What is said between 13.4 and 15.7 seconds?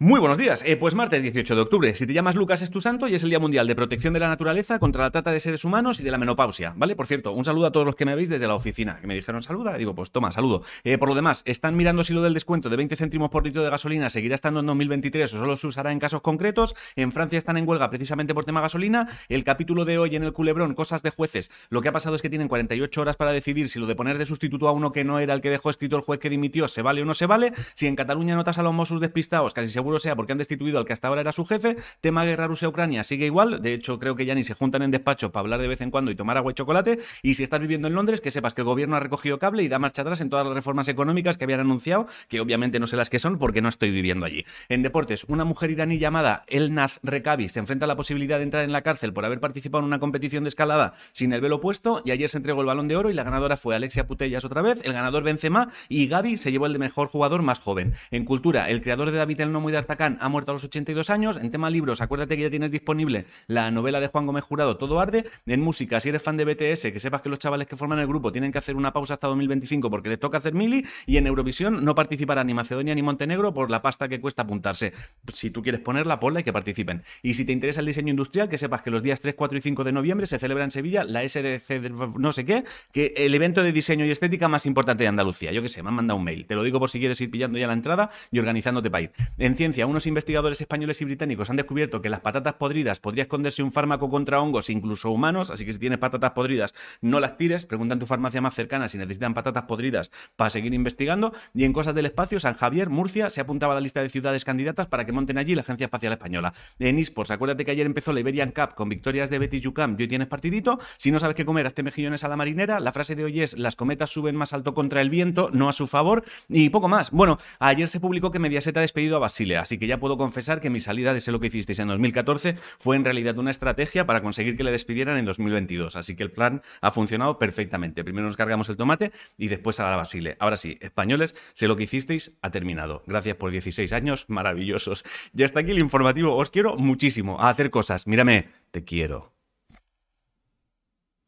litro de gasolina seguirá estando en 2023 o solo se